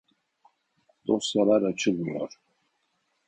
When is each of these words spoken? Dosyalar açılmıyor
Dosyalar 1.07 1.61
açılmıyor 1.61 2.39